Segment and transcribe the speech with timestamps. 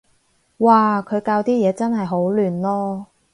[0.57, 3.05] 嘩，佢校啲嘢真係好亂囉